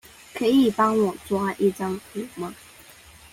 [0.33, 2.55] 可以幫我抓一張圖嗎？